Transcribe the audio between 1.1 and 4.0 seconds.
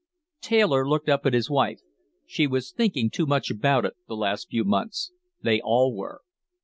at his wife. She was thinking too much about it,